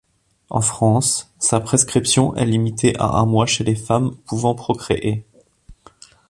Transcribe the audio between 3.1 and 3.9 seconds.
un mois chez les